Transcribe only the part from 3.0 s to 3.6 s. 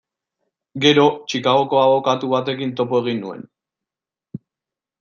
egin nuen.